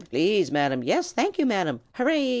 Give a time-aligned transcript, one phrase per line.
[0.09, 2.29] please, Madam!" "Thank you, Madam!" "Hurrah!